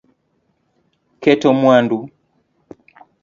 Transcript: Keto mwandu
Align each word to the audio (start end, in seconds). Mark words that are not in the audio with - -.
Keto 1.21 1.49
mwandu 1.59 1.97